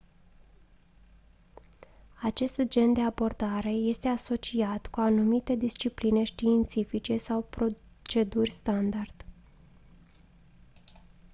[2.21, 9.25] acest gen de abordare este asociat cu anumite discipline științifice sau proceduri standard